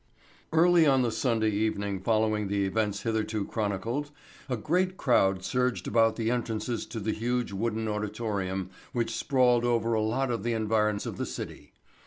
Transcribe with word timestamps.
Early 0.51 0.87
on 0.87 1.03
the 1.03 1.11
Sunday 1.11 1.51
evening 1.51 1.99
following 1.99 2.47
the 2.47 2.65
events 2.65 3.03
hitherto 3.03 3.45
chronicled 3.45 4.09
a 4.49 4.57
great 4.57 4.97
crowd 4.97 5.43
surged 5.43 5.87
about 5.87 6.15
the 6.15 6.31
entrances 6.31 6.87
to 6.87 6.99
the 6.99 7.11
huge 7.13 7.51
wooden 7.53 7.87
auditorium 7.87 8.71
which 8.93 9.15
sprawled 9.15 9.63
over 9.63 9.93
a 9.93 10.01
lot 10.01 10.31
in 10.31 10.41
the 10.41 10.53
environs 10.53 11.05
of 11.05 11.17
the 11.17 11.25
city. 11.27 11.73